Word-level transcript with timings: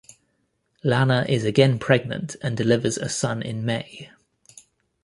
Lana 0.83 1.27
is 1.29 1.45
again 1.45 1.77
pregnant 1.77 2.35
and 2.41 2.57
delivers 2.57 2.97
a 2.97 3.07
son 3.07 3.43
in 3.43 3.63
May. 3.63 4.09